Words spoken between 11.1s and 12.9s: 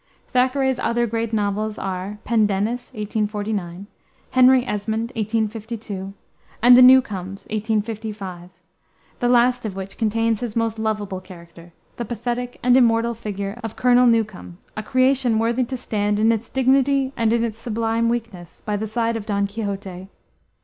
character, the pathetic and